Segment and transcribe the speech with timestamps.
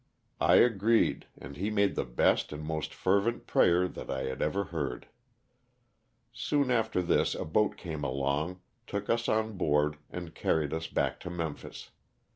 [0.39, 4.63] I agreed, and he made the best and most fervent prayer that I had ever
[4.73, 5.05] heard.
[6.33, 11.19] Soon after this a boat came along, took us on board and carried us back
[11.19, 11.91] to Memphis.